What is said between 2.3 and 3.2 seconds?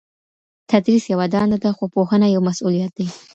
یو مسؤلیت دی.